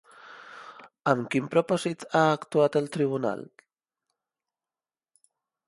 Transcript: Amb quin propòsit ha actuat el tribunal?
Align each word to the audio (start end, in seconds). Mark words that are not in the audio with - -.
Amb 1.11 1.27
quin 1.35 1.49
propòsit 1.55 2.07
ha 2.11 2.23
actuat 2.39 2.79
el 2.83 2.89
tribunal? 2.97 3.45